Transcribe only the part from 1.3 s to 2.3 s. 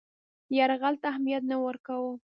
نه ورکاوه.